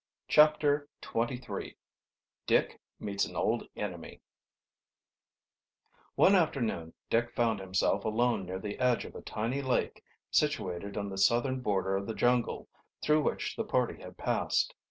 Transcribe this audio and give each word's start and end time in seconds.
CHAPTER 0.27 0.89
XXIII 1.05 1.77
DICK 2.47 2.79
MEETS 2.99 3.25
AN 3.25 3.35
OLD 3.35 3.67
ENEMY 3.75 4.19
One 6.15 6.33
afternoon 6.33 6.93
Dick 7.11 7.29
found 7.35 7.59
himself 7.59 8.03
alone 8.03 8.47
near 8.47 8.57
the 8.57 8.79
edge 8.79 9.05
of 9.05 9.13
a 9.13 9.21
tiny 9.21 9.61
lake 9.61 10.03
situated 10.31 10.97
on 10.97 11.09
the 11.09 11.19
southern 11.19 11.59
border 11.61 11.95
of 11.97 12.07
the 12.07 12.15
jungle 12.15 12.67
through 13.03 13.21
which 13.21 13.55
the 13.55 13.63
party 13.63 14.01
had 14.01 14.17
passed. 14.17 14.73